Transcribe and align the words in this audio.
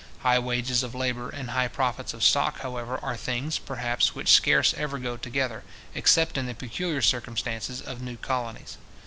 High 0.21 0.39
wages 0.39 0.81
of 0.81 0.95
labour 0.95 1.29
and 1.29 1.51
high 1.51 1.67
profits 1.67 2.11
of 2.15 2.23
stock, 2.23 2.61
however, 2.61 2.97
are 3.03 3.15
things, 3.15 3.59
perhaps, 3.59 4.15
which 4.15 4.31
scarce 4.31 4.73
ever 4.73 4.97
go 4.97 5.15
together, 5.15 5.63
except 5.93 6.39
in 6.39 6.47
the 6.47 6.55
peculiar 6.55 7.03
circumstances 7.03 7.81
of 7.83 8.01
new 8.01 8.17
colonies. 8.17 8.79